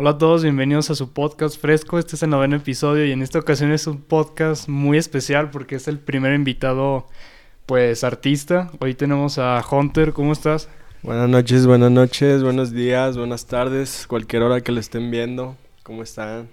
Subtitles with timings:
[0.00, 1.98] Hola a todos, bienvenidos a su podcast fresco.
[1.98, 5.74] Este es el noveno episodio y en esta ocasión es un podcast muy especial porque
[5.74, 7.08] es el primer invitado,
[7.66, 8.70] pues, artista.
[8.78, 10.68] Hoy tenemos a Hunter, ¿cómo estás?
[11.02, 15.56] Buenas noches, buenas noches, buenos días, buenas tardes, cualquier hora que lo estén viendo.
[15.82, 16.48] ¿Cómo están?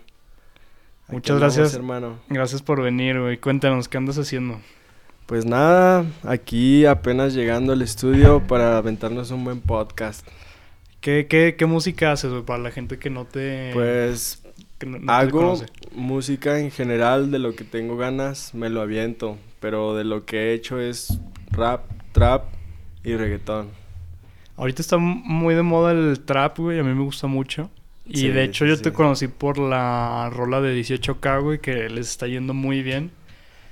[1.08, 2.18] Muchas gracias, hermano.
[2.30, 3.38] Gracias por venir, güey.
[3.38, 4.60] Cuéntanos, ¿qué andas haciendo?
[5.28, 10.28] Pues nada, aquí apenas llegando al estudio para aventarnos un buen podcast.
[11.06, 13.70] ¿Qué, qué, qué música haces, güey, para la gente que no te...
[13.74, 14.42] Pues
[15.08, 15.62] hago
[15.94, 20.38] música en general, de lo que tengo ganas, me lo aviento, pero de lo que
[20.38, 21.20] he hecho es
[21.52, 22.46] rap, trap
[23.04, 23.70] y reggaetón.
[24.58, 27.70] Ahorita está muy de moda el trap, güey, a mí me gusta mucho.
[28.08, 32.26] Y de hecho yo te conocí por la rola de 18K, güey, que les está
[32.26, 33.12] yendo muy bien.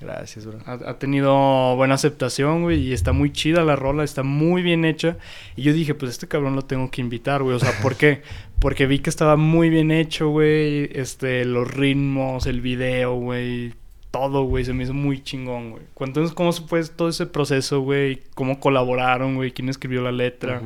[0.03, 0.59] Gracias, bro.
[0.66, 5.17] Ha, tenido buena aceptación, güey, y está muy chida la rola, está muy bien hecha.
[5.55, 7.55] Y yo dije, pues este cabrón lo tengo que invitar, güey.
[7.55, 8.21] O sea, ¿por qué?
[8.59, 10.89] Porque vi que estaba muy bien hecho, güey.
[10.94, 13.73] Este, los ritmos, el video, güey.
[14.11, 15.83] Todo, güey, se me hizo muy chingón, güey.
[15.94, 18.22] Cuéntanos cómo fue todo ese proceso, güey.
[18.35, 19.52] Cómo colaboraron, güey.
[19.52, 20.61] Quién escribió la letra.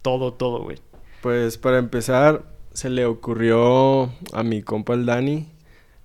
[0.00, 0.78] Todo, todo, güey.
[1.20, 5.51] Pues para empezar, se le ocurrió a mi compa el Dani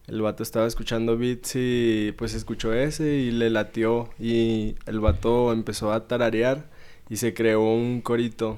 [0.07, 4.09] el vato estaba escuchando beats y pues escuchó ese y le latió.
[4.19, 6.69] Y el vato empezó a tararear
[7.09, 8.57] y se creó un corito.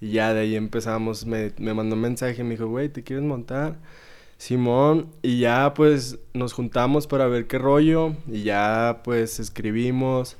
[0.00, 3.24] Y ya de ahí empezamos, me, me mandó un mensaje, me dijo, güey, ¿te quieres
[3.24, 3.76] montar?
[4.36, 8.14] Simón, y ya pues nos juntamos para ver qué rollo.
[8.28, 10.36] Y ya pues escribimos.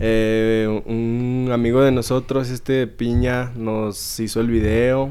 [0.00, 5.10] Eh, un amigo de nosotros, este Piña, nos hizo el video.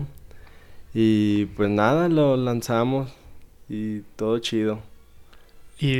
[0.93, 3.18] Y pues nada, lo lanzamos
[3.69, 4.79] y todo chido.
[5.79, 5.93] Y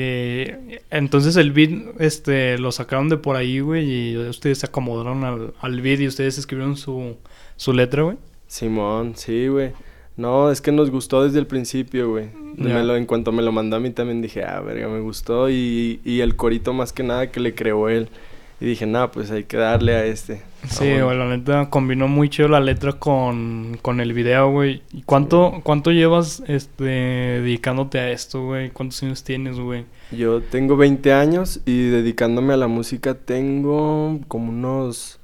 [0.90, 5.54] entonces el beat este, lo sacaron de por ahí, güey, y ustedes se acomodaron al,
[5.62, 7.16] al beat y ustedes escribieron su,
[7.56, 8.18] su letra, güey.
[8.48, 9.72] Simón, sí, güey.
[10.18, 12.28] No, es que nos gustó desde el principio, güey.
[12.58, 15.50] en cuanto me lo mandó a mí también dije, ah, verga, me gustó.
[15.50, 18.10] Y, y el corito más que nada que le creó él.
[18.60, 20.42] Y dije, nada, pues hay que darle a este.
[20.68, 24.82] Sí, güey, la neta combinó muy chido la letra con, con el video, güey.
[24.92, 28.70] ¿Y cuánto, cuánto llevas este, dedicándote a esto, güey?
[28.70, 29.86] ¿Cuántos años tienes, güey?
[30.12, 35.20] Yo tengo 20 años y dedicándome a la música tengo como unos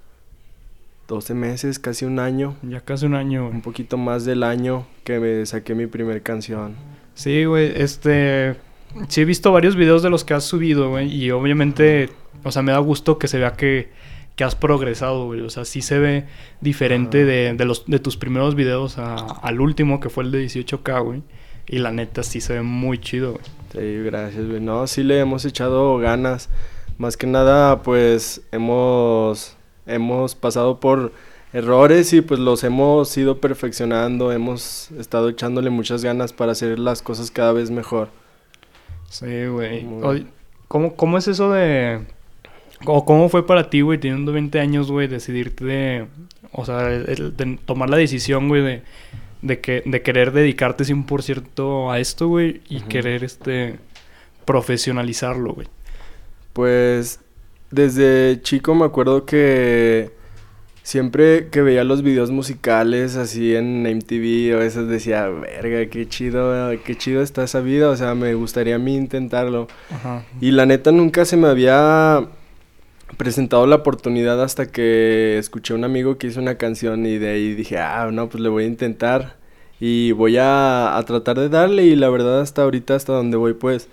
[1.07, 2.55] 12 meses, casi un año.
[2.63, 3.55] Ya casi un año, güey.
[3.55, 6.75] Un poquito más del año que me saqué mi primer canción.
[7.13, 8.55] Sí, güey, este...
[9.09, 11.13] Sí he visto varios videos de los que has subido, güey.
[11.13, 12.09] Y obviamente
[12.45, 13.89] o sea, me da gusto que se vea que,
[14.35, 15.41] que has progresado, güey.
[15.41, 16.25] O sea, sí se ve
[16.61, 21.03] diferente de, de, los, de tus primeros videos al último, que fue el de 18K,
[21.03, 21.23] güey.
[21.67, 23.43] Y la neta sí se ve muy chido, güey.
[23.71, 24.59] Sí, gracias, güey.
[24.59, 26.49] No, sí le hemos echado ganas.
[26.97, 31.11] Más que nada, pues hemos, hemos pasado por
[31.51, 34.31] errores y pues los hemos ido perfeccionando.
[34.31, 38.09] Hemos estado echándole muchas ganas para hacer las cosas cada vez mejor.
[39.09, 39.85] Sí, güey.
[40.67, 42.05] ¿Cómo, ¿Cómo es eso de,
[42.85, 46.07] ¿O cómo fue para ti, güey, teniendo 20 años, güey, decidirte de...
[46.51, 48.81] O sea, de tomar la decisión, güey, de,
[49.41, 53.75] de, que, de querer dedicarte 100% a esto, güey, y querer, este,
[54.45, 55.67] profesionalizarlo, güey?
[56.53, 57.19] Pues,
[57.71, 60.11] desde chico me acuerdo que
[60.85, 66.71] siempre que veía los videos musicales así en MTV, a veces decía, verga, qué chido,
[66.85, 69.67] qué chido está esa vida, o sea, me gustaría a mí intentarlo.
[70.39, 72.27] Y la neta nunca se me había
[73.17, 77.29] presentado la oportunidad hasta que escuché a un amigo que hizo una canción y de
[77.29, 79.35] ahí dije, ah, no, pues le voy a intentar
[79.79, 83.89] y voy a, tratar de darle y la verdad hasta ahorita, hasta donde voy, pues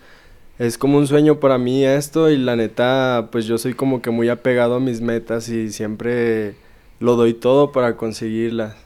[0.59, 4.11] es como un sueño para mí esto y la neta, pues yo soy como que
[4.11, 6.55] muy apegado a mis metas y siempre
[7.01, 8.77] lo doy todo para conseguirlas.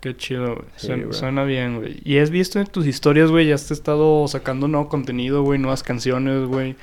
[0.00, 1.12] Qué chido, güey.
[1.12, 2.00] Suena, bien, güey.
[2.04, 5.82] Y has visto en tus historias, güey, ya has estado sacando nuevo contenido, güey, nuevas
[5.82, 6.76] canciones, güey.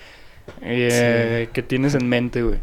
[0.61, 2.59] Eh, ¿Qué tienes en mente, güey?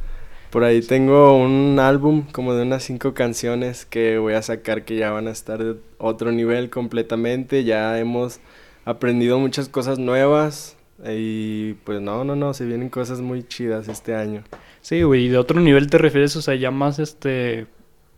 [0.50, 4.96] Por ahí tengo un álbum como de unas cinco canciones que voy a sacar que
[4.96, 7.64] ya van a estar de otro nivel completamente.
[7.64, 8.40] Ya hemos
[8.84, 14.14] aprendido muchas cosas nuevas y pues no, no, no, se vienen cosas muy chidas este
[14.14, 14.42] año.
[14.82, 17.66] Sí, güey, y de otro nivel te refieres, o sea, ya más este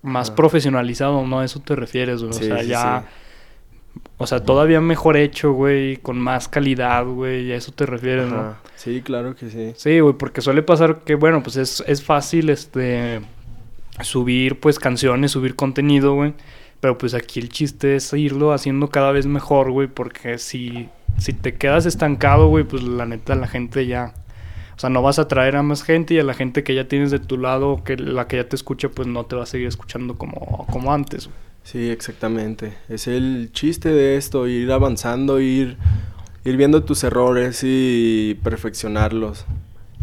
[0.02, 1.40] más profesionalizado, ¿no?
[1.40, 2.31] A eso te refieres, güey.
[2.31, 3.05] o sea, ya
[4.17, 8.55] o sea, todavía mejor hecho, güey, con más calidad, güey, a eso te refieres, ¿no?
[8.76, 9.73] Sí, claro que sí.
[9.76, 13.20] Sí, güey, porque suele pasar que, bueno, pues es, es fácil, este,
[14.02, 16.35] subir, pues, canciones, subir contenido, güey.
[16.81, 20.88] Pero pues aquí el chiste es irlo haciendo cada vez mejor, güey, porque si,
[21.19, 24.12] si te quedas estancado, güey, pues la neta la gente ya...
[24.76, 26.87] O sea, no vas a atraer a más gente y a la gente que ya
[26.87, 29.47] tienes de tu lado, que la que ya te escucha, pues no te va a
[29.47, 31.38] seguir escuchando como, como antes, güey.
[31.64, 32.75] Sí, exactamente.
[32.88, 35.78] Es el chiste de esto, ir avanzando, ir,
[36.44, 39.46] ir viendo tus errores y perfeccionarlos.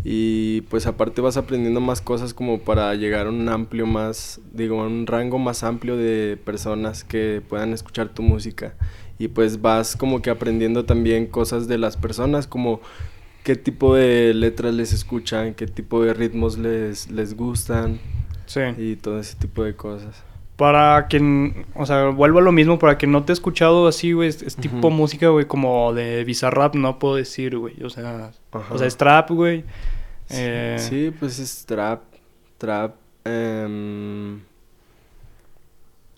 [0.04, 4.81] Y pues aparte vas aprendiendo más cosas como para llegar a un amplio más, digo,
[4.81, 8.74] a un rango más amplio de personas que puedan escuchar tu música.
[9.19, 12.81] Y pues vas como que aprendiendo también cosas de las personas, como
[13.44, 18.00] qué tipo de letras les escuchan, qué tipo de ritmos les, les gustan.
[18.48, 18.62] Sí.
[18.80, 20.24] Y todo ese tipo de cosas.
[20.62, 24.12] Para quien, o sea, vuelvo a lo mismo, para quien no te he escuchado así,
[24.12, 24.92] güey, es, es tipo Ujú.
[24.92, 28.72] música, güey, como de Bizarrap, no puedo decir, güey, o sea, Ajá.
[28.72, 29.62] o sea, es trap, güey.
[30.28, 32.02] Sí, Eh, Sí, pues es trap,
[32.60, 32.94] trap,
[33.25, 34.40] em,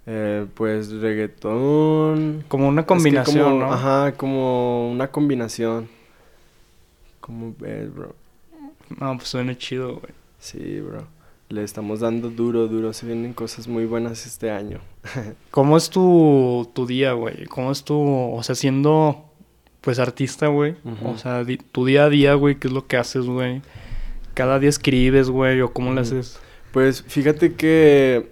[0.06, 2.44] eh, pues reggaetón.
[2.50, 3.72] Como una Es que combinación, como- ¿no?
[3.74, 5.88] Ajá, como una combinación.
[7.22, 8.14] Como ves, bro.
[9.00, 10.12] No, pues suena chido, güey.
[10.40, 11.08] Sí, bro.
[11.54, 12.94] Le estamos dando duro, duro.
[12.94, 14.80] Se vienen cosas muy buenas este año.
[15.52, 17.46] ¿Cómo es tu, tu día, güey?
[17.46, 19.26] ¿Cómo es tu, o sea, siendo,
[19.82, 20.76] pues, artista, güey?
[21.06, 23.62] O sea, di- tu día a día, güey, ¿qué es lo que haces, güey?
[24.34, 25.62] ¿Cada día escribes, güey?
[25.62, 26.18] ¿O cómo le Ujú.
[26.18, 26.40] haces?
[26.72, 28.32] Pues fíjate que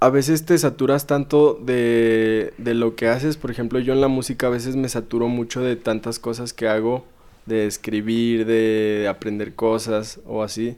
[0.00, 3.36] a veces te saturas tanto de, de lo que haces.
[3.36, 6.66] Por ejemplo, yo en la música a veces me saturo mucho de tantas cosas que
[6.66, 7.06] hago,
[7.46, 10.76] de escribir, de aprender cosas o así.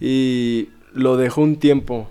[0.00, 2.08] Y lo dejo un tiempo,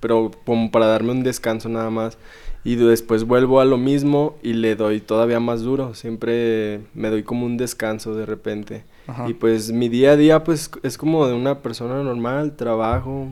[0.00, 2.18] pero como para darme un descanso nada más.
[2.66, 5.94] Y después vuelvo a lo mismo y le doy todavía más duro.
[5.94, 8.84] Siempre me doy como un descanso de repente.
[9.06, 9.28] Ajá.
[9.28, 13.28] Y pues mi día a día pues es como de una persona normal, trabajo,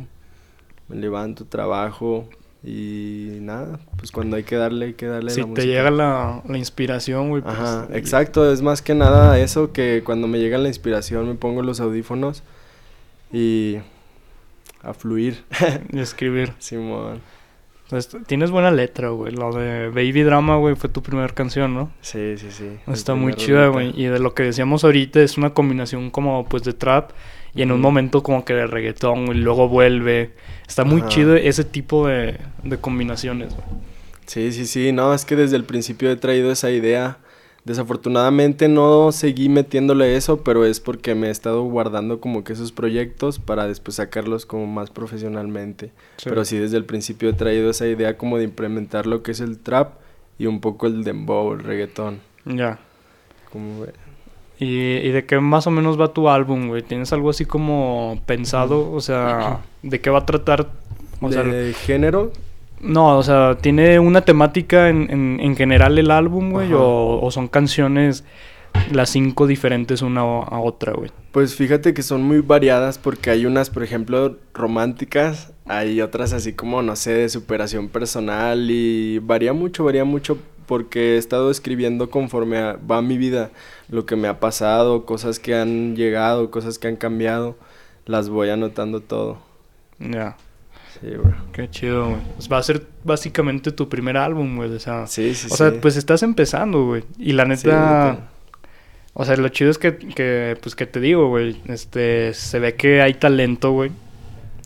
[0.88, 2.28] me levanto, trabajo
[2.62, 5.66] y nada, pues cuando hay que darle, hay que darle si la te música.
[5.66, 7.54] llega la, la inspiración, güey, pues...
[7.58, 11.34] Ajá, y- exacto, es más que nada eso que cuando me llega la inspiración me
[11.34, 12.42] pongo los audífonos
[13.32, 13.78] y
[14.82, 15.44] a fluir,
[15.92, 16.52] Y escribir.
[16.58, 17.20] Simón.
[17.84, 19.32] Entonces, tienes buena letra, güey.
[19.34, 21.92] Lo de Baby Drama, güey, fue tu primera canción, ¿no?
[22.00, 22.78] Sí, sí, sí.
[22.86, 23.92] Está muy chida, güey.
[23.94, 27.10] Y de lo que decíamos ahorita es una combinación como pues de trap
[27.54, 29.38] y en un momento como que de reggaetón, güey.
[29.38, 30.30] Luego vuelve.
[30.66, 31.10] Está muy Ajá.
[31.10, 33.66] chido ese tipo de, de combinaciones, güey.
[34.24, 37.18] Sí, sí, sí, no, es que desde el principio he traído esa idea.
[37.64, 42.72] Desafortunadamente no seguí metiéndole eso, pero es porque me he estado guardando como que esos
[42.72, 45.92] proyectos para después sacarlos como más profesionalmente.
[46.24, 49.40] Pero sí, desde el principio he traído esa idea como de implementar lo que es
[49.40, 49.92] el trap
[50.38, 52.20] y un poco el dembow, el reggaetón.
[52.44, 52.80] Ya.
[53.52, 53.86] Como
[54.58, 56.82] ¿Y, y de qué más o menos va tu álbum, güey?
[56.82, 58.92] ¿Tienes algo así como pensado?
[58.92, 60.68] O sea, ¿de qué va a tratar?
[61.20, 62.32] O sea, de género,
[62.82, 66.72] no, o sea, ¿tiene una temática en, en, en general el álbum, güey?
[66.74, 68.24] O, o son canciones
[68.90, 71.10] las cinco diferentes una a otra, güey?
[71.30, 76.52] pues fíjate que son muy variadas porque hay unas, por ejemplo, románticas, hay otras así
[76.52, 82.10] como, no sé, de superación personal y varía mucho, varía mucho porque he estado escribiendo
[82.10, 83.50] conforme a- va mi vida,
[83.88, 87.56] lo que me ha pasado, cosas que han llegado, cosas que han cambiado,
[88.06, 89.38] las voy anotando todo.
[89.98, 90.36] Ya.
[91.00, 91.34] Sí, bro.
[91.52, 92.20] Qué chido, güey.
[92.36, 94.70] Pues va a ser básicamente tu primer álbum, güey.
[94.74, 97.04] O sea, Sí, sí, o sea pues estás empezando, güey.
[97.18, 98.18] Y la neta,
[99.14, 101.60] o sea, lo chido es que, que, pues que te digo, güey.
[101.66, 103.90] Este, se ve que hay talento, güey.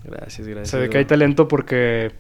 [0.05, 0.69] Gracias, gracias.
[0.71, 2.13] Se ve que hay talento porque,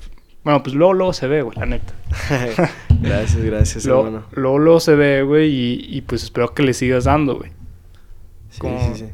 [0.42, 1.92] bueno, pues luego, luego se ve, güey, la neta.
[3.00, 4.24] gracias, gracias, hermano.
[4.32, 7.50] luego, luego se ve, güey, y, y pues espero que le sigas dando, güey.
[8.50, 9.10] Sí, como- sí, sí.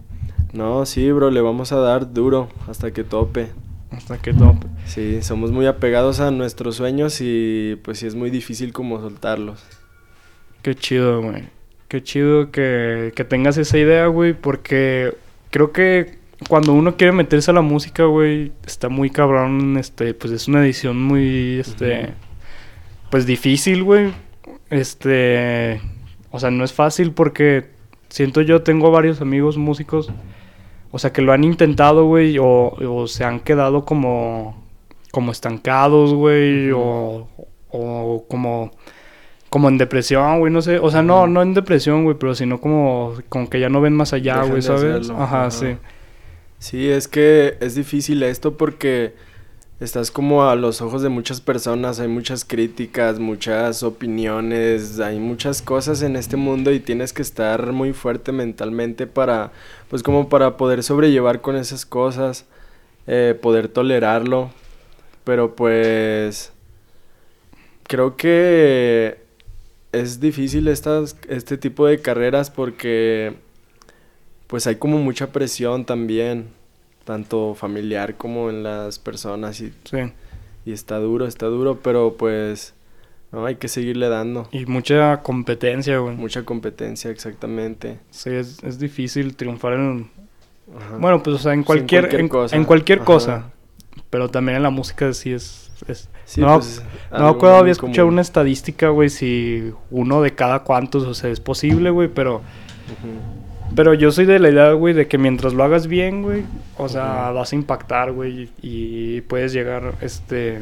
[0.55, 3.49] No, sí, bro, le vamos a dar duro hasta que tope.
[3.97, 4.57] Hasta que top.
[4.87, 9.65] Sí, somos muy apegados a nuestros sueños y pues sí es muy difícil como soltarlos.
[10.63, 11.45] Qué chido, güey.
[11.89, 15.15] Qué chido que, que tengas esa idea, güey, porque
[15.51, 16.19] creo que
[16.49, 20.65] cuando uno quiere meterse a la música, güey, está muy cabrón, este, pues es una
[20.65, 22.15] edición muy, este,
[23.11, 24.13] pues difícil, güey.
[24.71, 25.81] Este,
[26.31, 27.67] o sea, no es fácil porque
[28.09, 30.11] siento yo, tengo varios amigos músicos,
[30.93, 34.63] o sea, que lo han intentado, güey, o, o se han quedado como,
[35.11, 37.27] como estancados, güey, o,
[37.71, 38.71] o como,
[39.49, 42.61] como en depresión, güey, no sé, o sea, no, no en depresión, güey, pero sino
[42.61, 44.85] como, como que ya no ven más allá, güey, ¿sabes?
[44.85, 45.51] hacerlo, Ajá, ajá.
[45.51, 45.77] sí.
[46.59, 49.15] Sí, es que es difícil esto porque
[49.83, 55.61] estás como a los ojos de muchas personas, hay muchas críticas, muchas opiniones, hay muchas
[55.61, 59.51] cosas en este mundo y tienes que estar muy fuerte mentalmente para,
[59.91, 62.47] pues como para poder sobrellevar con esas cosas,
[63.09, 64.53] eh, poder tolerarlo,
[65.25, 66.53] pero pues
[67.85, 69.19] creo que
[69.91, 73.35] es difícil estas, este tipo de carreras porque
[74.47, 76.51] pues hay como mucha presión también,
[77.05, 79.99] tanto familiar como en las personas y, Sí.
[80.65, 82.75] y está duro, está duro, pero pues
[83.33, 84.47] No, hay que seguirle dando.
[84.53, 86.15] Y mucha competencia, güey.
[86.15, 87.99] Mucha competencia, exactamente.
[88.11, 90.11] Sí, es, es difícil triunfar en...
[90.77, 90.99] Ajá.
[90.99, 92.57] Bueno, pues, o sea, en Sí, en cualquier, cualquier en, cosa.
[92.57, 93.07] en cualquier Ajá.
[93.07, 93.51] cosa.
[94.11, 95.71] Pero también en la música sí es...
[95.89, 98.15] es- Sí, no, pues, no acuerdo, había escuchado común.
[98.15, 102.37] una estadística, güey, si uno de cada cuantos, o sea, es posible, güey, pero...
[102.37, 103.42] Ujú.
[103.75, 106.43] Pero yo soy de la idea, güey, de que mientras lo hagas bien, güey,
[106.77, 110.59] o sea, vas a impactar, güey, y puedes llegar, este,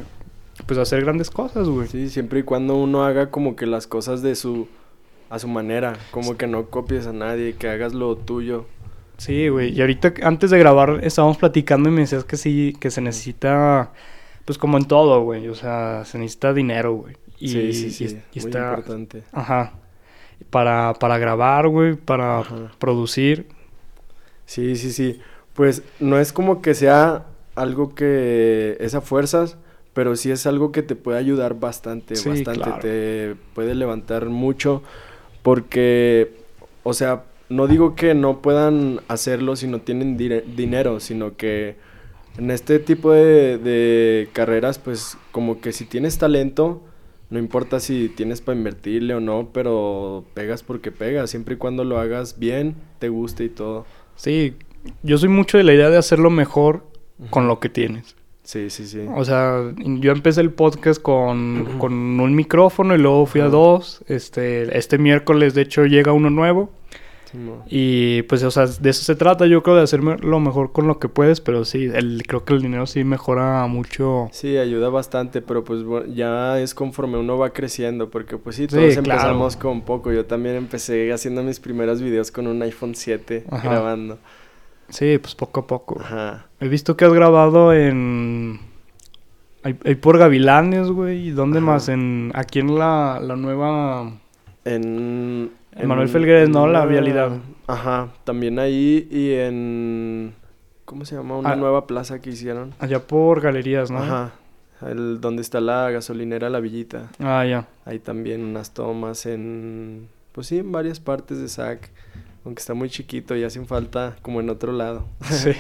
[0.67, 1.89] pues a hacer grandes cosas, güey.
[1.89, 4.69] Sí, siempre y cuando uno haga como que las cosas de su...
[5.29, 5.93] A su manera.
[6.11, 8.67] Como que no copies a nadie, que hagas lo tuyo.
[9.17, 9.73] Sí, güey.
[9.73, 13.93] Y ahorita, antes de grabar, estábamos platicando y me decías que sí, que se necesita,
[14.45, 15.47] pues como en todo, güey.
[15.49, 17.15] O sea, se necesita dinero, güey.
[17.39, 18.05] Y, sí, sí, sí.
[18.33, 19.23] y- y muy está, importante.
[19.31, 19.73] ajá.
[20.49, 22.73] Para, para grabar, güey, para Ajá.
[22.79, 23.47] producir.
[24.47, 25.21] Sí, sí, sí.
[25.55, 29.59] Pues no es como que sea algo que es a fuerzas,
[29.93, 32.63] pero sí es algo que te puede ayudar bastante, Sí, bastante.
[32.63, 32.79] claro.
[32.81, 34.83] Te puede levantar mucho
[35.43, 36.33] porque,
[36.83, 41.77] o sea, no digo que no puedan hacerlo si no tienen dinero, sino que
[42.39, 46.83] en este tipo de, de carreras, pues como que si tienes talento,
[47.31, 51.85] no importa si tienes para invertirle o no, pero pegas porque pegas, siempre y cuando
[51.85, 53.87] lo hagas bien, te guste y todo.
[54.17, 54.55] Sí,
[55.03, 56.85] yo soy mucho de la idea de hacerlo mejor
[57.31, 58.17] con lo que tienes.
[58.43, 59.07] Sí, sí, sí.
[59.15, 64.03] O sea, yo empecé el podcast con, con un micrófono y luego fui a dos.
[64.09, 66.71] Este, este miércoles, de hecho, llega uno nuevo.
[67.69, 70.87] Y pues, o sea, de eso se trata, yo creo, de hacerme lo mejor con
[70.87, 74.29] lo que puedes, pero sí, el, creo que el dinero sí mejora mucho.
[74.33, 78.63] Sí, ayuda bastante, pero pues bu- ya es conforme uno va creciendo, porque pues sí,
[78.63, 78.99] Sí, todos claro.
[78.99, 80.13] empezamos con poco.
[80.13, 83.69] Yo también empecé haciendo mis primeros videos con un iPhone 7 Ajá.
[83.69, 84.19] grabando.
[84.89, 86.01] Sí, pues poco a poco.
[86.01, 86.47] Ajá.
[86.61, 88.59] He visto que has grabado en...
[89.63, 91.29] Ahí, ahí por Gavilanes, güey.
[91.29, 91.67] ¿Y dónde Ajá.
[91.67, 91.89] más?
[91.89, 94.11] En, aquí en la, la nueva...
[94.65, 96.67] En, En Manuel Felgueres, ¿no?
[96.67, 97.33] La vialidad.
[97.67, 100.35] Ajá, también ahí y en...
[100.85, 101.37] ¿Cómo se llama?
[101.37, 101.57] Una Ah.
[101.57, 102.75] nueva plaza que hicieron.
[102.81, 103.99] Allá por Galerías, ¿no?
[103.99, 104.33] Ajá.
[104.87, 107.11] El, donde está la gasolinera La Villita.
[107.21, 107.69] Ah, ya.
[107.85, 111.91] Hay también unas tomas en, pues sí, en varias partes de SAC.
[112.45, 115.05] Aunque está muy chiquito y hacen falta como en otro lado.
[115.25, 115.53] Sí,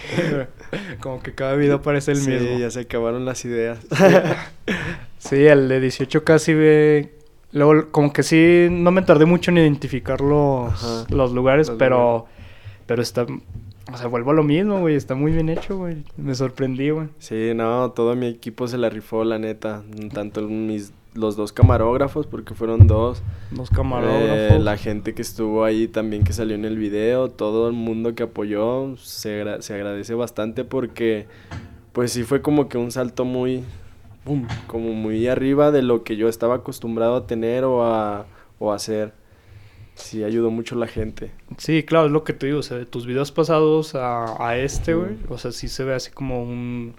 [1.00, 2.58] como que cada video parece el sí, mismo.
[2.58, 3.86] ya se acabaron las ideas.
[5.18, 7.12] Sí, el de 18 casi ve...
[7.52, 11.76] Luego, como que sí, no me tardé mucho en identificar los, Ajá, los lugares, los
[11.78, 12.26] pero...
[12.86, 13.26] Pero está...
[13.92, 14.94] O sea, vuelvo a lo mismo, güey.
[14.94, 16.04] Está muy bien hecho, güey.
[16.16, 17.08] Me sorprendí, güey.
[17.18, 19.82] Sí, no, todo mi equipo se la rifó, la neta.
[20.12, 23.18] Tanto mis, los dos camarógrafos, porque fueron dos.
[23.52, 24.62] Eh, camarógrafos.
[24.62, 28.22] la gente que estuvo ahí también que salió en el video, todo el mundo que
[28.24, 31.26] apoyó, se, agra- se agradece bastante porque
[31.92, 33.64] pues sí fue como que un salto muy,
[34.24, 38.26] boom, como muy arriba de lo que yo estaba acostumbrado a tener o a,
[38.58, 39.12] o a hacer.
[39.94, 41.30] Sí, ayudó mucho la gente.
[41.58, 42.60] Sí, claro, es lo que te digo.
[42.60, 45.16] O sea, de tus videos pasados a, a este, güey.
[45.28, 46.94] O sea, sí se ve así como un...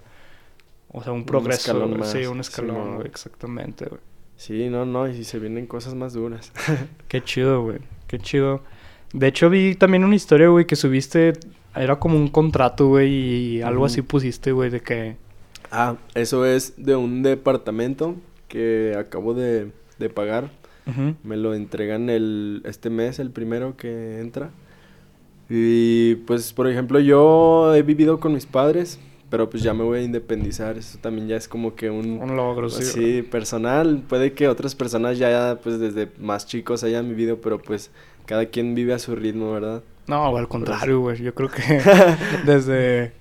[0.88, 1.72] O sea, un progreso.
[1.72, 3.06] escalón más, Sí, un escalón, güey.
[3.08, 4.00] Exactamente, güey.
[4.36, 6.52] Sí, no, no, y se vienen cosas más duras.
[7.08, 7.78] Qué chido, güey.
[8.06, 8.62] Qué chido.
[9.12, 11.32] De hecho, vi también una historia, güey, que subiste.
[11.74, 15.16] Era como un contrato, güey, y algo así pusiste, güey, de que.
[15.72, 18.14] Ah, eso es de un departamento
[18.46, 20.50] que acabo de, de pagar.
[21.22, 24.50] Me lo entregan el, este mes, el primero que entra.
[25.48, 28.98] Y pues, por ejemplo, yo he vivido con mis padres,
[29.30, 30.76] pero pues ya me voy a independizar.
[30.76, 32.18] Eso también ya es como que un...
[32.20, 32.76] Un logro, sí.
[32.76, 34.02] pues, sí, personal.
[34.08, 37.92] Puede que otras personas ya, pues desde más chicos hayan vivido, pero pues
[38.26, 39.84] cada quien vive a su ritmo, ¿verdad?
[40.08, 41.22] No, al contrario, güey.
[41.22, 41.80] Yo creo que
[42.44, 43.12] desde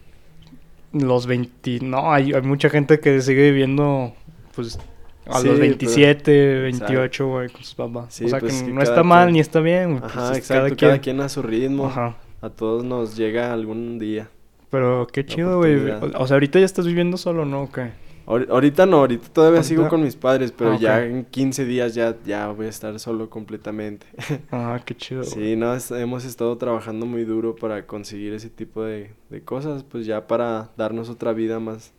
[0.93, 1.79] los 20.
[1.81, 4.13] No, hay, hay mucha gente que sigue viviendo,
[4.55, 4.79] pues.
[5.27, 6.86] A Sí, los pero- 27, Exacto.
[6.93, 8.05] 28, güey, con sus papás.
[8.13, 10.01] Sí, o sea, pues, que no cada está mal quien- ni está bien, güey.
[10.01, 10.75] pues, Ajá, exacto.
[10.77, 11.21] Cada quien.
[11.21, 11.86] a su ritmo.
[11.86, 12.15] Ajá.
[12.41, 14.29] A todos nos llega algún día.
[14.71, 15.75] Pero qué chido, güey.
[15.91, 17.63] o sea, ahorita ya estás viviendo solo, ¿no?
[17.63, 17.91] ¿O qué?
[18.25, 21.94] Ahori- Ahorita no, ahorita todavía sigo con mis padres, pero Ah, ya en 15 días
[21.96, 24.06] ya, ya voy a estar solo completamente.
[24.51, 25.24] Ah, qué chido.
[25.24, 29.84] Sí, no, es- hemos estado trabajando muy duro para conseguir ese tipo de, de cosas,
[29.84, 31.92] pues ya para darnos otra vida más,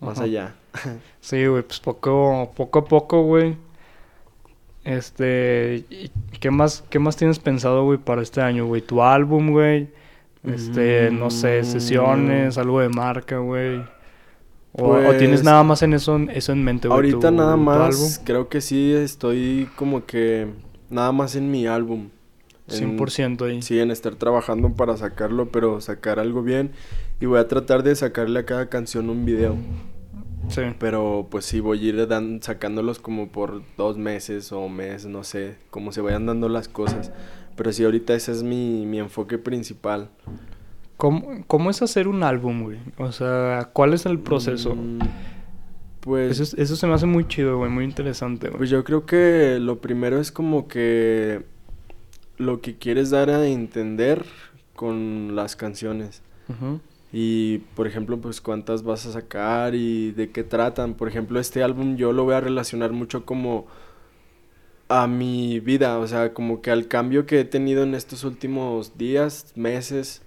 [0.00, 0.24] más Ajá.
[0.24, 0.54] allá.
[1.20, 3.56] Sí, güey, pues poco, poco a poco, güey.
[4.84, 8.80] Este, ¿y ¿qué más, qué más tienes pensado, güey, para este año, güey?
[8.80, 9.88] Tu álbum, güey.
[10.44, 12.60] Este, no sé, sesiones, Mm.
[12.60, 13.82] algo de marca, güey.
[14.78, 16.96] O, o tienes Pues, nada más en eso, eso en mente, güey.
[16.96, 20.46] Ahorita tu- nada más, creo que sí estoy como que
[20.90, 22.10] nada más en mi álbum.
[22.68, 23.62] En- 100% ahí.
[23.62, 26.70] Sí, en estar trabajando para sacarlo, pero sacar algo bien.
[27.20, 29.56] Y voy a tratar de sacarle a cada canción un video.
[30.48, 30.62] Sí.
[30.78, 35.24] Pero pues sí, voy a ir dan- sacándolos como por dos meses o mes, no
[35.24, 37.10] sé, como se vayan dando las cosas.
[37.56, 40.10] Pero sí, ahorita ese es mi, mi enfoque principal.
[40.98, 42.78] ¿Cómo, cómo es hacer un álbum, güey?
[42.98, 44.74] O sea, ¿cuál es el proceso?
[44.74, 44.98] Mm,
[46.00, 48.58] Pues, Eso, es- eso se me hace muy chido, güey, muy interesante, güey.
[48.58, 51.42] pues yo creo que lo primero es como que
[52.36, 54.24] lo que quieres dar a entender
[54.74, 56.22] con las canciones.
[56.48, 56.80] Ujú.
[57.12, 60.94] Y, por ejemplo, pues cuántas vas a sacar y de qué tratan.
[60.94, 63.66] Por ejemplo, este álbum yo lo voy a relacionar mucho como
[64.88, 68.96] a mi vida, o sea, como que al cambio que he tenido en estos últimos
[68.96, 70.22] días, meses,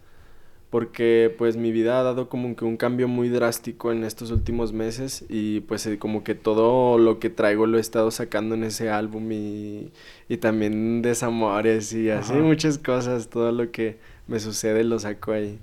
[0.71, 4.71] porque pues mi vida ha dado como que un cambio muy drástico en estos últimos
[4.71, 8.63] meses y pues eh, como que todo lo que traigo lo he estado sacando en
[8.63, 9.91] ese álbum y,
[10.29, 12.41] y también desamores y así Ajá.
[12.41, 15.59] muchas cosas, todo lo que me sucede lo saco ahí.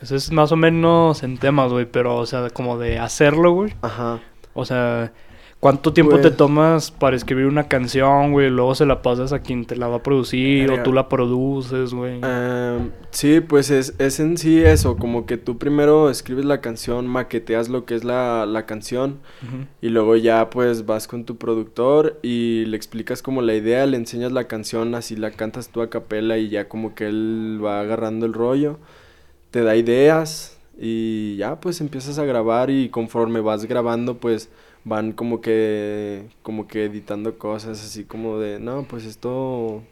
[0.00, 3.74] Eso es más o menos en temas, güey, pero, o sea, como de hacerlo, güey.
[3.82, 4.20] Ajá.
[4.54, 5.12] O sea,
[5.60, 8.50] ¿cuánto tiempo te Pues- tomas para escribir una canción, güey?
[8.50, 11.92] Luego se la pasas a quien te la va a producir o tú la produces,
[11.94, 12.20] güey.
[12.22, 17.06] Em, sí, pues es, es en sí eso, como que tú primero escribes la canción,
[17.06, 19.18] maqueteas lo que es la, la canción
[19.80, 23.96] y luego ya pues vas con tu productor y le explicas como la idea, le
[23.96, 27.80] enseñas la canción, así la cantas tú a capela y ya como que él va
[27.80, 28.78] agarrando el rollo,
[29.50, 34.50] te da ideas y ya pues empiezas a grabar y conforme vas grabando pues
[34.88, 39.82] van como que como que editando cosas así como de, no, pues esto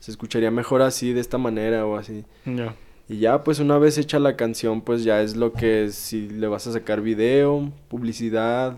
[0.00, 2.24] se escucharía mejor así de esta manera o así.
[2.44, 2.76] Ya.
[3.08, 6.28] Y ya, pues una vez hecha la canción, pues ya es lo que es, si
[6.28, 8.76] le vas a sacar video, publicidad,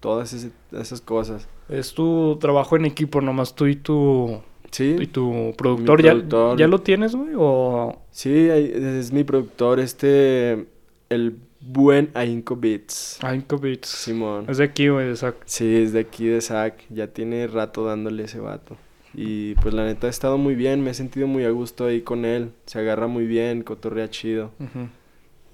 [0.00, 1.48] todas ese- esas cosas.
[1.70, 6.02] Es tu trabajo en equipo, nomás tú y tu, Sí, y tu productor.
[6.02, 6.58] ¿Ya, productor.
[6.58, 7.30] ¿Ya lo tienes, güey?
[7.36, 7.98] O...
[8.10, 10.66] sí, es mi productor, este,
[11.10, 13.18] el buen Ainco Beats.
[13.22, 13.88] Ainco Beats.
[13.88, 14.46] Simón.
[14.48, 15.36] Es de aquí, güey, de Sac.
[15.44, 18.76] Sí, es de aquí de Sac, ya tiene rato dándole ese vato.
[19.14, 22.00] Y pues la neta ha estado muy bien, me he sentido muy a gusto ahí
[22.00, 22.52] con él.
[22.66, 24.52] Se agarra muy bien, cotorrea chido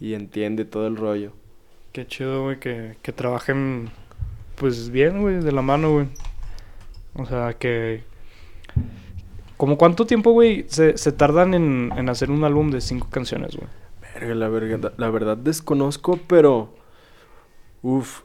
[0.00, 1.32] y entiende todo el rollo.
[1.92, 3.90] Qué chido, güey, que, que trabajen,
[4.54, 6.06] pues, bien, güey, de la mano, güey.
[7.14, 8.02] O sea, que...
[9.56, 13.56] ¿Como cuánto tiempo, güey, se, se tardan en, en hacer un álbum de cinco canciones,
[13.56, 13.68] güey?
[14.18, 16.74] Verga, la, verga- la verdad desconozco, pero.
[17.82, 18.22] Uf.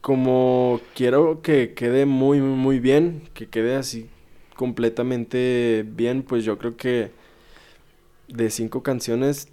[0.00, 4.08] Como quiero que quede muy, muy, bien, que quede así
[4.56, 7.10] completamente bien, pues yo creo que
[8.28, 9.48] de cinco canciones,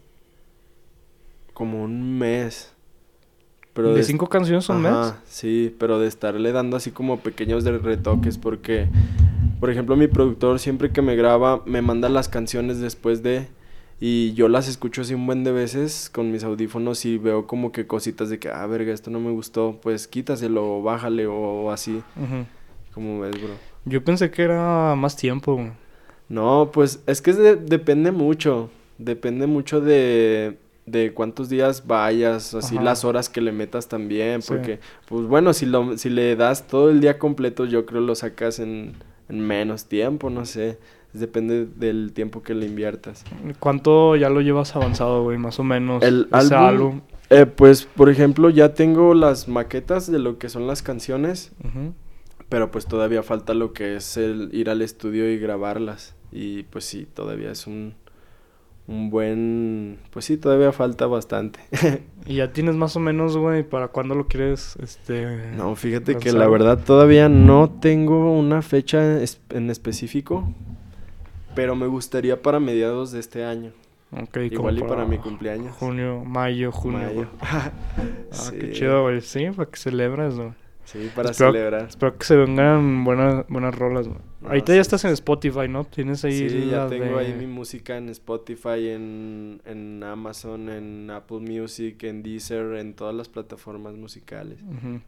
[1.54, 2.72] como un mes.
[3.74, 5.16] Pero ¿De cinco canciones son mes?
[5.26, 8.88] Sí, pero de estarle dando así como pequeños de retoques porque,
[9.60, 13.48] por ejemplo, mi productor siempre que me graba me manda las canciones después de
[14.00, 17.72] y yo las escucho así un buen de veces con mis audífonos y veo como
[17.72, 21.72] que cositas de que, ah, verga, esto no me gustó, pues quítaselo o bájale o,
[21.72, 22.46] así, Ujú.
[22.94, 23.54] como ves, bro.
[23.86, 25.72] Yo pensé que era más tiempo.
[26.30, 32.76] No, pues es que de- depende mucho, depende mucho de, de cuántos días vayas, así
[32.76, 32.84] Ajá.
[32.84, 34.50] las horas que le metas también, Sí.
[34.54, 38.14] porque, pues bueno, si, lo, si le das todo el día completo, yo creo lo
[38.14, 38.94] sacas en,
[39.30, 40.78] en menos tiempo, no sé,
[41.14, 43.24] depende del tiempo que le inviertas.
[43.60, 45.38] ¿Cuánto ya lo llevas avanzado, güey?
[45.38, 46.04] Más o menos.
[46.04, 50.66] El ese álbum- Eh, pues, por ejemplo, ya tengo las maquetas de lo que son
[50.68, 51.52] las canciones,
[52.50, 56.16] pero pues todavía falta lo que es el ir al estudio y grabarlas.
[56.32, 57.96] Y pues sí, todavía es un,
[58.88, 59.98] un buen...
[60.12, 61.60] Pues sí, todavía falta bastante.
[62.30, 65.52] Y ya tienes más o menos, güey, para cuándo lo quieres, este...
[65.56, 70.54] No, fíjate que la verdad todavía no tengo una fecha en específico,
[71.58, 73.72] pero me gustaría para mediados de este año.
[74.12, 75.76] Ok, como Igual y para mi cumpleaños.
[75.76, 77.00] Junio, mayo, junio.
[77.00, 77.28] Mayo.
[77.42, 77.72] Ah,
[78.32, 78.58] Sí.
[78.58, 79.20] qué chido, güey.
[79.20, 80.52] Sí, para que celebres, güey.
[80.86, 81.88] Sí, para Espero- celebrar.
[81.90, 84.20] Espero que se vengan buenas, buenas rolas, güey.
[84.40, 85.12] No, Ahorita sí, ya estás en.
[85.12, 85.84] Spotify, ¿no?
[85.84, 91.10] Tienes ahí Sí, ya tengo de- ahí mi música en Spotify, en, en Amazon, en
[91.12, 94.60] Apple Music, en Deezer, en todas las plataformas musicales.
[94.62, 95.02] Ujú.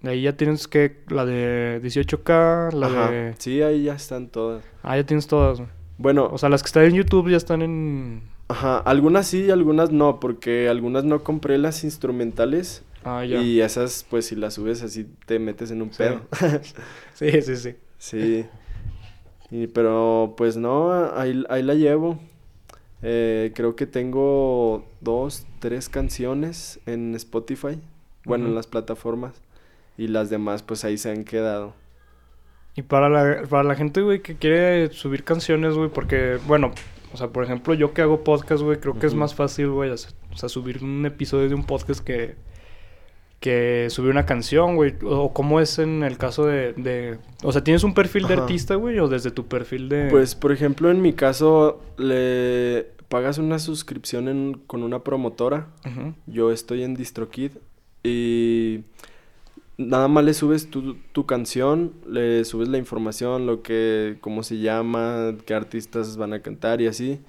[0.00, 1.02] De ahí ya tienes que...
[1.08, 3.10] La de 18K, la Ajá.
[3.10, 3.34] de...
[3.38, 4.64] Sí, ahí ya están todas.
[4.82, 5.68] Ah, ya tienes todas, güey.
[5.98, 8.22] Bueno, O sea, las que están en YouTube ya están en...
[8.48, 13.40] ajá, algunas sí y algunas no, porque algunas no compré las instrumentales Ah, ya.
[13.42, 15.98] y esas, pues si las subes así te metes en un Sí.
[15.98, 16.20] pedo.
[17.14, 17.74] Sí, sí, sí.
[17.98, 18.46] Sí.
[19.50, 22.18] Y, pero pues no, ahí, ahí la llevo.
[23.02, 27.78] Eh, creo que tengo dos, tres canciones en Spotify.
[28.24, 29.34] Bueno, en las plataformas.
[29.96, 31.74] Y las demás pues ahí se han quedado.
[32.76, 36.72] Y para la, para la gente, güey, que quiere subir canciones, güey, porque, bueno,
[37.12, 39.90] o sea, por ejemplo, yo que hago podcast, güey, creo que es más fácil, güey,
[39.90, 42.36] o sea, subir un episodio de un podcast que,
[43.40, 44.94] que subió una canción, güey.
[45.04, 46.72] O cómo es en el caso de...
[46.74, 47.18] de...
[47.42, 48.98] O sea, ¿tienes un perfil de artista, güey?
[49.00, 50.08] O desde tu perfil de...
[50.10, 55.68] Pues, por ejemplo, en mi caso, le pagas una suscripción en- con una promotora.
[56.26, 57.52] Yo estoy en DistroKid
[58.04, 58.80] y
[59.78, 64.58] nada más le subes tu, tu canción, le subes la información, lo que, cómo se
[64.58, 67.20] llama, qué artistas van a cantar y así.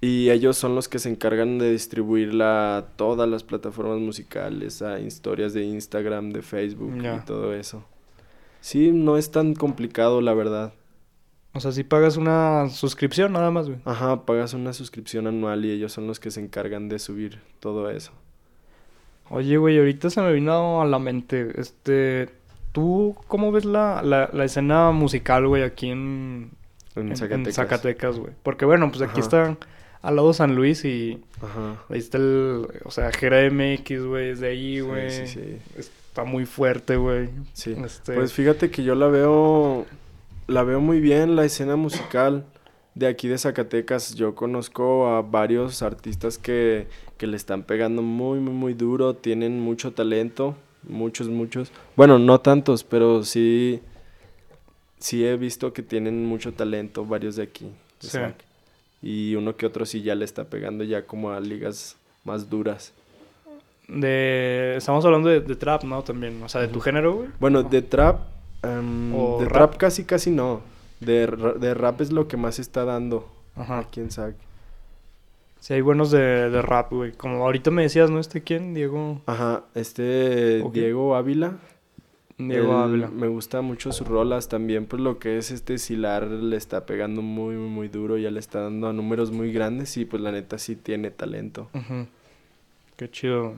[0.00, 5.00] Y ellos son los que se encargan de distribuirla a todas las plataformas musicales, a
[5.00, 7.82] historias de Instagram, de Facebook y todo eso.
[8.60, 10.74] Sí, no es tan complicado, la verdad.
[11.54, 13.80] O sea, si pagas una suscripción nada más, güey.
[13.86, 17.88] Ajá, pagas una suscripción anual y ellos son los que se encargan de subir todo
[17.88, 18.12] eso.
[19.30, 22.28] Oye, güey, ahorita se me vino a la mente, este...
[22.72, 26.50] ¿Tú cómo ves la, la, la escena musical, güey, aquí en,
[26.94, 27.54] En en- en Zacatecas.
[27.54, 28.32] Zacatecas, güey?
[28.42, 29.20] Porque, bueno, pues aquí Ajá.
[29.20, 29.56] está
[30.02, 31.82] al lado San Luis y Ajá.
[31.88, 32.66] ahí está el...
[32.84, 35.10] O sea, Jera MX, güey, es de ahí, güey.
[35.10, 35.78] Sí, sí, sí.
[35.78, 37.30] Está muy fuerte, güey.
[37.54, 37.74] Sí.
[37.82, 39.86] Este, Pues fíjate que yo la veo,
[40.46, 42.44] la veo muy bien, la escena musical
[42.96, 44.14] de aquí de Zacatecas.
[44.16, 49.60] Yo conozco a varios artistas que, que le están pegando muy, muy, muy duro, tienen
[49.60, 51.70] mucho talento, muchos, muchos.
[51.94, 53.80] Bueno, no tantos, pero sí,
[54.98, 57.70] sí he visto que tienen mucho talento, varios de aquí.
[58.00, 58.18] de Sí.
[59.02, 62.94] Y uno que otro sí ya le está pegando ya como a ligas más duras.
[63.88, 64.74] de...
[64.78, 66.02] Estamos hablando de, de trap, ¿no?
[66.02, 66.42] También.
[66.42, 67.28] O sea, de tu género, güey.
[67.38, 68.20] Bueno, de trap,
[68.64, 69.52] ¿O de rap?
[69.52, 70.62] trap casi casi no.
[71.00, 71.26] De,
[71.58, 73.86] de rap es lo que más se está dando Ajá.
[73.96, 74.34] en SAC.
[75.60, 77.12] Sí, hay buenos de, de rap, güey.
[77.12, 78.20] Como ahorita me decías, ¿no?
[78.20, 78.72] ¿Este quién?
[78.74, 79.20] Diego...
[79.26, 80.62] Ajá, este.
[80.72, 81.56] Diego Ávila.
[82.38, 83.08] Diego él- Ávila.
[83.08, 87.22] Me gusta mucho sus rolas también, pues lo que es este Silar le está pegando
[87.22, 90.32] muy, muy, muy duro, ya le está dando a números muy grandes y pues la
[90.32, 91.68] neta sí tiene talento.
[91.74, 92.06] Ujú.
[92.96, 93.54] Qué chido.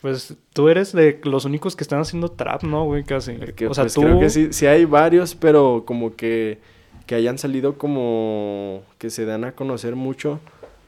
[0.00, 3.04] Pues tú eres de los únicos que están haciendo trap, ¿no, güey?
[3.04, 3.32] Casi.
[3.68, 4.02] O sea, pues, tú...
[4.02, 6.60] creo que sí, sí hay varios, pero como que,
[7.06, 10.40] que hayan salido como que se dan a conocer mucho,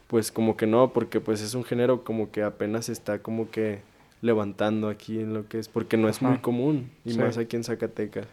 [0.08, 3.80] pues como que no, porque pues es un género como que apenas está como que
[4.22, 7.18] levantando aquí en lo que es, porque no es muy común, y Sí.
[7.18, 8.26] más aquí en Zacatecas.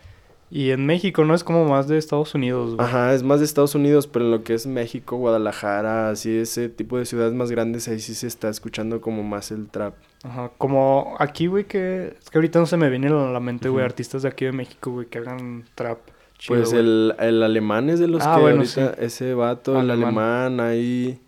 [0.53, 1.33] Y en México, ¿no?
[1.33, 2.85] Es como más de Estados Unidos, güey.
[2.85, 6.67] Ajá, es más de Estados Unidos, pero en lo que es México, Guadalajara, así ese
[6.67, 9.93] tipo de ciudades más grandes, ahí sí se está escuchando como más el trap.
[10.23, 10.51] Ajá.
[10.57, 12.15] Como aquí, güey, que...
[12.21, 13.85] Es que ahorita no se me viene a la mente, güey, Ujú.
[13.91, 15.99] artistas de aquí de México, güey, que hagan trap.
[16.41, 19.91] Chido, Pues el, el alemán es de los Ah, que bueno, ahorita, ese vato, el
[19.91, 20.59] Alemán.
[20.59, 21.19] hay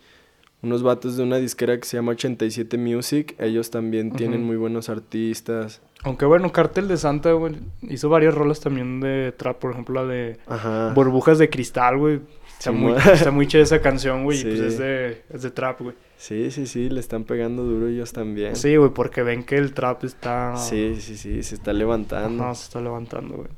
[0.64, 4.90] unos vatos de una disquera que se llama 87 Music, ellos también tienen muy buenos
[4.90, 5.82] artistas.
[6.06, 10.12] Aunque bueno, Cartel de Santa, güey, hizo varias rolas también de trap, por ejemplo, la
[10.12, 10.92] de Ajá.
[10.94, 12.20] Burbujas de Cristal, güey.
[12.60, 14.66] Está, Sí, muy, está muy chida esa canción, güey, y pues Sí.
[14.66, 15.96] es de, es de trap, güey.
[16.18, 18.56] Sí, sí, sí, le están pegando duro ellos también.
[18.56, 20.56] Sí, güey, porque ven que el trap está...
[20.58, 22.44] Sí, sí, sí, se está levantando.
[22.46, 23.50] Ajá, se está levantando, güey.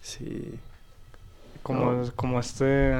[0.00, 0.54] Sí.
[1.68, 2.12] Como, No.
[2.16, 2.94] como este...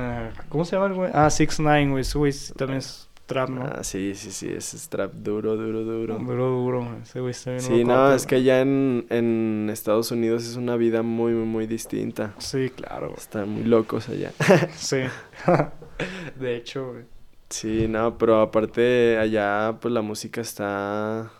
[0.50, 1.10] ¿Cómo se llama el güey?
[1.14, 2.32] Ah, 6 9 güey.
[2.34, 3.62] Sí también es trap, ¿no?
[3.62, 6.18] Ah, sí, sí, sí, ese es trap duro, duro, duro.
[6.18, 7.02] Duro, duro, güey.
[7.02, 10.76] Ese güey está bien Sí, no, es que allá en, en Estados Unidos es una
[10.76, 12.34] vida muy, muy, muy distinta.
[12.36, 13.14] Sí, claro.
[13.16, 14.32] Están muy locos allá.
[14.76, 14.98] Sí.
[16.38, 17.04] de hecho, güey.
[17.48, 21.30] Sí, no, pero aparte allá pues la música está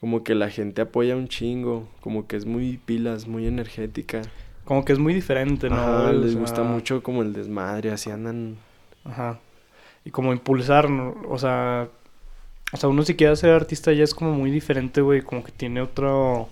[0.00, 4.22] como que la gente apoya un chingo, como que es muy pilas, muy energética.
[4.64, 5.76] Como que es muy diferente, ¿no?
[5.76, 6.10] Ajá?
[6.10, 8.56] O les sea, gusta mucho como el desmadre, así andan.
[9.04, 9.38] Ajá.
[10.04, 11.14] Y como impulsar, ¿no?
[11.28, 11.88] O sea...
[12.72, 15.22] O sea, uno si quiere ser artista ya es como muy diferente, güey.
[15.22, 16.48] Como que tiene otro...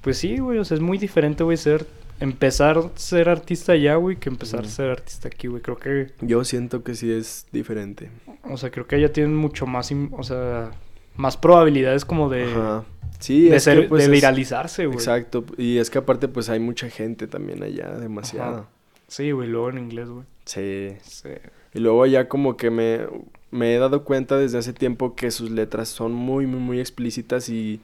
[0.00, 0.58] Pues sí, güey.
[0.58, 1.86] O sea, es muy diferente, güey, ser...
[2.20, 5.62] Empezar a ser artista allá, güey, que empezar a ser artista aquí, güey.
[5.62, 6.12] Creo que...
[6.20, 8.10] Yo siento que sí es diferente.
[8.42, 9.92] O sea, creo que allá tienen mucho más...
[10.12, 10.70] O sea...
[11.16, 12.44] Más probabilidades como de...
[12.44, 12.84] Ajá.
[13.18, 14.98] Sí, de, es ser, que, pues, de viralizarse, güey.
[14.98, 18.66] Exacto, y es que aparte pues hay mucha gente también allá, demasiado.
[19.08, 19.48] Sí, güey.
[19.48, 20.24] Luego en inglés, güey.
[20.44, 20.90] Sí.
[21.02, 21.30] Sí.
[21.74, 23.00] Y luego ya como que me,
[23.50, 27.48] me he dado cuenta desde hace tiempo que sus letras son muy, muy, muy explícitas
[27.48, 27.80] y,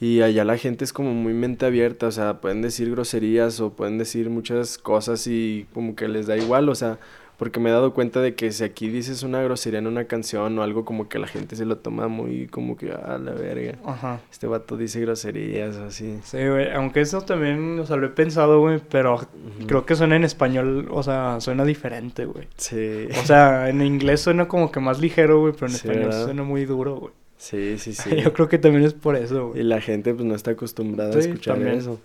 [0.00, 3.70] y allá la gente es como muy mente abierta, o sea, pueden decir groserías o
[3.70, 6.98] pueden decir muchas cosas y como que les da igual, o sea,
[7.42, 10.56] porque me he dado cuenta de que si aquí dices una grosería en una canción
[10.60, 13.78] o algo como que la gente se lo toma muy como que a la verga.
[13.84, 14.20] Ajá.
[14.30, 16.20] Este vato dice groserías o así.
[16.22, 16.70] Sí, güey.
[16.70, 18.80] Aunque eso también, o sea, lo he pensado, güey.
[18.88, 19.18] Pero
[19.66, 22.46] creo que suena en español, o sea, suena diferente, güey.
[22.58, 23.08] Sí.
[23.20, 26.24] O sea, en inglés suena como que más ligero, güey, pero en Sí, español ¿verdad?
[26.26, 27.12] suena muy duro, güey.
[27.38, 28.10] Sí, sí, sí.
[28.22, 29.62] Yo creo que también es por eso, Y güey.
[29.64, 31.78] la gente pues no está acostumbrada a escuchar también.
[31.78, 31.98] eso.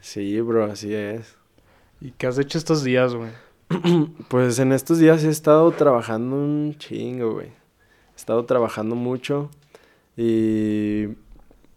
[0.00, 1.34] Sí, bro, así es.
[2.00, 3.30] ¿Y qué has hecho estos días, güey?
[4.28, 7.48] Pues en estos días he estado trabajando un chingo, güey.
[7.48, 9.50] He estado trabajando mucho
[10.16, 11.08] y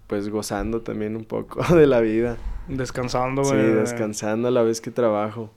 [0.08, 2.38] pues gozando también un poco de la vida.
[2.68, 3.74] Descansando, Sí, güey.
[3.74, 5.50] descansando a la vez que trabajo.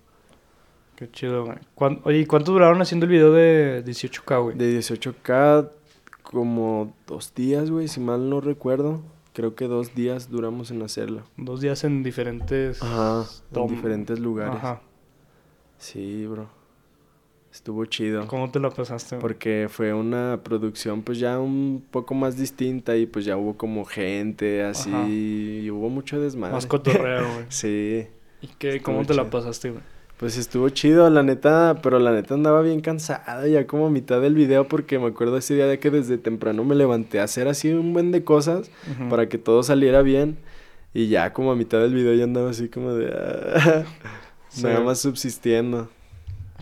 [0.97, 1.59] Qué chido, güey.
[1.75, 4.57] ¿Cuán- Oye, ¿y cuánto duraron haciendo el video de 18K, güey?
[4.57, 5.68] De 18K,
[6.23, 9.03] como dos días, güey, si mal no recuerdo.
[9.35, 11.23] Creo que dos días duramos en hacerlo.
[11.38, 12.83] Dos días en diferentes...
[12.83, 14.57] Ajá, en diferentes lugares.
[14.57, 14.81] Ajá.
[15.83, 16.49] Sí, bro.
[17.53, 18.29] Estuvo chido.
[18.29, 19.21] ¿Cómo te la pasaste, güey?
[19.21, 23.85] Porque fue una producción pues ya un poco más distinta y pues ya hubo como
[23.85, 25.09] gente así Ajá.
[25.09, 26.55] y hubo mucho desmadre.
[26.55, 27.47] Más cotorreo, güey.
[27.49, 28.07] Sí,
[28.40, 29.83] ¿Y qué, cómo te la pasaste, güey?
[30.18, 34.21] pues estuvo chido, la neta, pero la neta andaba bien cansado ya como a mitad
[34.21, 37.49] del video porque me acuerdo ese día de que desde temprano me levanté a hacer
[37.49, 38.71] así un buen de cosas
[39.11, 40.38] para que todo saliera bien
[40.95, 43.11] y ya como a mitad del video ya andaba así como de...
[44.53, 44.62] Sí.
[44.65, 45.88] Nada más subsistiendo.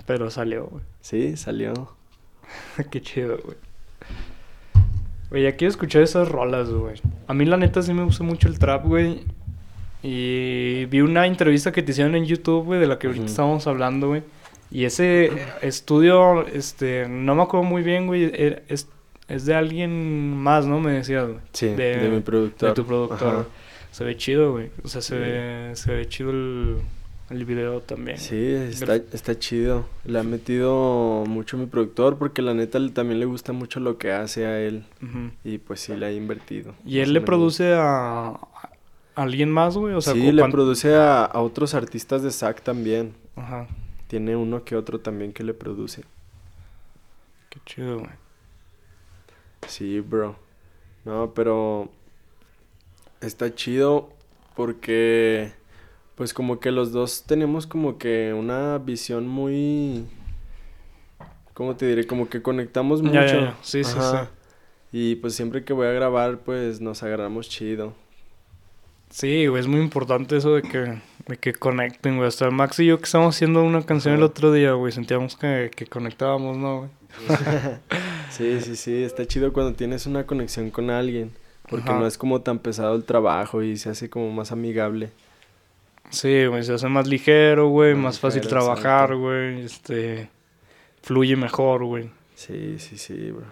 [0.06, 0.82] Pero salió, güey.
[1.00, 1.72] Sí, salió.
[2.90, 3.56] Qué chido, güey.
[5.30, 6.94] Güey, ya quiero escuchar esas rolas, güey.
[7.28, 9.20] A mí la neta sí me gusta mucho el trap, güey.
[10.02, 13.30] Y vi una entrevista que te hicieron en YouTube, güey, de la que ahorita Ujú.
[13.30, 14.22] estábamos hablando, güey.
[14.70, 15.30] Y ese
[15.62, 18.30] estudio, este, no me acuerdo muy bien, güey.
[18.34, 18.88] era- Es,
[19.28, 20.80] es de alguien más, ¿no?
[20.80, 21.38] Me decías, güey.
[21.52, 22.68] Sí, De- de, mi productor.
[22.70, 23.28] De tu productor.
[23.28, 23.44] Ajá.
[23.90, 24.70] Se ve chido, güey.
[24.84, 25.20] O sea, se, Sí.
[25.20, 26.76] ve, se ve chido el,
[27.30, 28.18] el video también.
[28.18, 29.86] Sí, está, está chido.
[30.04, 34.12] Le ha metido mucho mi productor porque la neta también le gusta mucho lo que
[34.12, 34.84] hace a él.
[35.44, 36.74] Y pues sí, le ha invertido.
[36.84, 38.38] Y él le produce a, a
[39.14, 39.94] alguien más, güey.
[39.94, 43.14] O sea, sí, le produce a, a otros artistas de SAC también.
[43.36, 43.68] Ajá.
[44.08, 46.02] Tiene uno que otro también que le produce.
[47.48, 48.10] Qué chido, güey.
[49.68, 50.36] Sí, bro.
[51.04, 51.90] No, pero
[53.20, 54.10] está chido
[54.56, 55.52] porque
[56.20, 60.04] pues como que los dos tenemos como que una visión muy
[61.54, 62.06] ¿cómo te diré?
[62.06, 63.14] Como que conectamos mucho.
[63.14, 63.56] Ya, ya, ya.
[63.62, 64.24] Sí, sí, Ajá.
[64.26, 64.28] sí.
[64.92, 67.94] Y pues siempre que voy a grabar pues nos agarramos chido.
[69.08, 72.28] Sí, güey, es muy importante eso de que, de que conecten, güey.
[72.28, 75.70] Hasta Max y yo que estábamos haciendo una canción el otro día, güey, sentíamos que,
[75.74, 76.90] que conectábamos, ¿no, güey?
[78.30, 81.32] Sí, sí, sí, está chido cuando tienes una conexión con alguien,
[81.70, 81.98] porque Ajá.
[81.98, 85.12] no es como tan pesado el trabajo y se hace como más amigable.
[86.10, 90.28] Sí, güey, se hace más ligero, güey, Más más fácil trabajar, güey, este...
[91.02, 92.10] Fluye mejor, güey.
[92.34, 93.46] Sí, sí, sí, bro.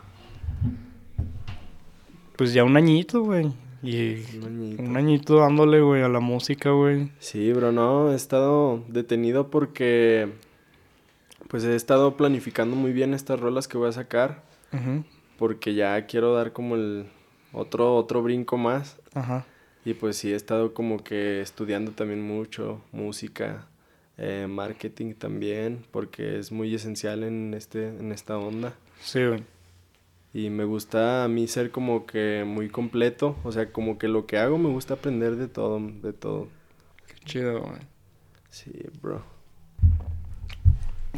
[2.37, 3.53] Pues ya un añito, güey.
[3.83, 4.83] Y Un añito.
[4.83, 7.11] un añito dándole, güey, a la música, güey.
[7.21, 10.29] Sí, bro, no, he estado detenido porque
[11.49, 14.42] pues he estado planificando muy bien estas rolas que voy a sacar,
[14.73, 15.05] Ujú.
[15.38, 17.07] porque ya quiero dar como el
[17.53, 19.47] otro otro brinco más Ajá.
[19.88, 23.66] Y pues sí he estado como que estudiando también mucho música,
[24.18, 28.74] eh, marketing también, porque es muy esencial en este en esta onda.
[29.01, 29.42] Sí, güey.
[30.35, 34.27] Y me gusta a mí ser como que muy completo, o sea, como que lo
[34.27, 36.48] que hago me gusta aprender de todo, de todo.
[37.07, 37.81] Qué chido, güey.
[38.51, 38.70] Sí,
[39.01, 39.22] bro.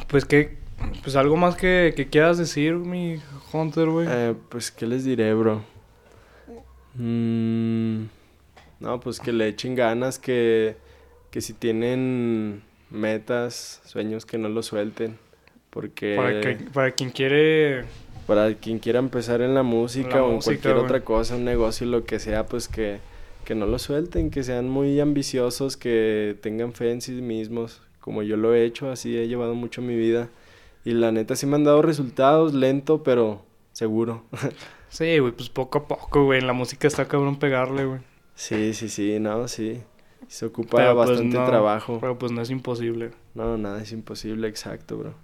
[0.06, 0.60] Pues que...
[1.02, 3.20] Pues algo más que, que quieras decir, mi
[3.52, 4.06] Hunter, güey.
[4.08, 5.62] Eh, pues, ¿qué les diré, bro?
[6.94, 8.04] Mm,
[8.80, 10.76] no, pues que le echen ganas, que,
[11.30, 15.18] que si tienen metas, sueños, que no los suelten.
[15.70, 17.84] Porque Para, que, para quien quiere...
[18.26, 21.44] para quien quiera empezar en la música La o en música, cualquier otra cosa, un
[21.44, 22.98] negocio, lo que sea, pues que,
[23.44, 28.22] que no lo suelten, que sean muy ambiciosos, que tengan fe en sí mismos, como
[28.22, 30.28] yo lo he hecho, así he llevado mucho mi vida.
[30.84, 34.24] Y la neta sí me han dado resultados, lento, pero seguro.
[34.90, 36.40] Sí, güey, pues poco a poco, güey.
[36.40, 38.00] En la música está cabrón pegarle, güey.
[38.34, 39.82] Sí, sí, sí, no, sí.
[40.28, 41.98] Se ocupa Pero, pues, bastante no, trabajo.
[42.00, 43.10] Pero pues no es imposible.
[43.34, 45.14] No, nada es imposible, exacto, bro.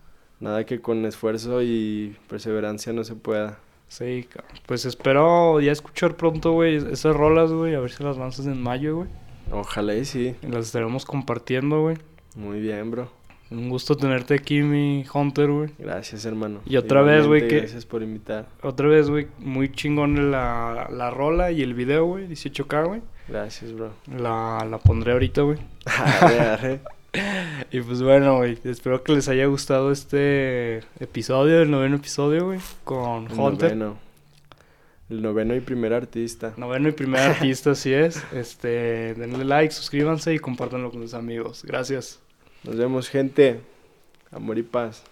[0.40, 3.58] Nada que con esfuerzo y perseverancia no se pueda.
[3.88, 4.28] Sí.
[4.66, 7.74] Pues espero ya escuchar pronto, güey, esas rolas, güey.
[7.74, 9.08] A ver si las lanzas en mayo, güey.
[9.52, 10.34] Ojalá y sí.
[10.42, 11.96] Las estaremos compartiendo, güey.
[12.34, 13.08] Muy bien, bro.
[13.50, 15.70] Un gusto tenerte aquí, mi Hunter, güey.
[15.78, 16.60] Gracias, hermano.
[16.66, 18.46] Y otra vez, güey, que- Gracias por invitar.
[18.62, 22.26] Otra vez, güey, muy chingón la, la rola y el video, güey.
[22.28, 23.02] 18K, güey.
[23.28, 23.92] Gracias, bro.
[24.16, 25.58] La, la pondré ahorita, güey.
[27.70, 32.60] Y pues bueno, güey, espero que les haya gustado este episodio, el noveno episodio, güey,
[32.84, 33.74] con El Hunter.
[33.76, 33.98] noveno.
[35.08, 36.52] El noveno y primer artista.
[36.58, 38.22] Noveno y primer artista, así es.
[38.34, 41.64] Este, denle like, suscríbanse y compártanlo con sus amigos.
[41.64, 42.20] Gracias.
[42.66, 43.60] Nos vemos, gente.
[44.32, 45.04] Amor y paz.